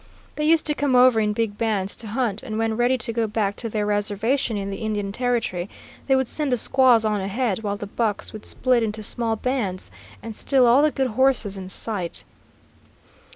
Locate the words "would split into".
8.33-9.03